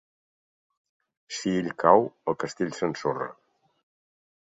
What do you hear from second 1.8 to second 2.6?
cau, el